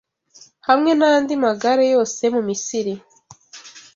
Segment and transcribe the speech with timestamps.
[0.67, 2.93] hamwe n’andi magare yose yo mu Misiri